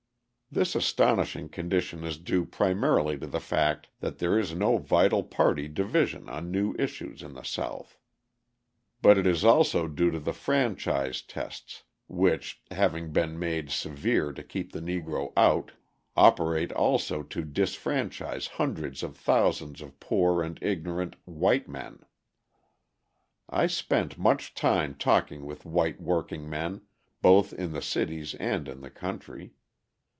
[0.53, 5.69] This astonishing condition is due primarily to the fact that there is no vital party
[5.69, 7.97] division on new issues in the South;
[9.01, 14.43] but it is also due to the franchise tests, which, having been made severe to
[14.43, 15.71] keep the Negro out,
[16.17, 21.99] operate also to disfranchise hundreds of thousands of poor and ignorant white men.
[23.49, 26.81] I spent much time talking with white workingmen,
[27.21, 29.53] both in the cities and in the country.